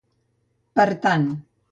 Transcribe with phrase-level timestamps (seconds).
[0.79, 1.29] Per tant.